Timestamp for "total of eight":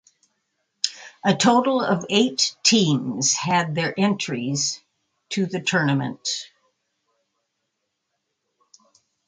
1.35-2.55